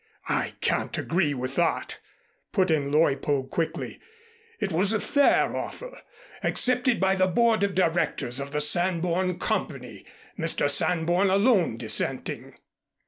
"I 0.29 0.53
can't 0.61 0.97
agree 0.97 1.35
with 1.35 1.53
that," 1.57 1.99
put 2.51 2.71
in 2.71 2.91
Leuppold 2.91 3.51
quickly. 3.51 3.99
"It 4.59 4.71
was 4.71 4.93
a 4.93 4.99
fair 4.99 5.55
offer, 5.55 5.95
accepted 6.41 6.99
by 6.99 7.13
the 7.15 7.27
Board 7.27 7.61
of 7.61 7.75
Directors 7.75 8.39
of 8.39 8.49
the 8.49 8.61
Sanborn 8.61 9.37
Company, 9.37 10.07
Mr. 10.39 10.67
Sanborn 10.71 11.29
alone 11.29 11.77
dissenting." 11.77 12.55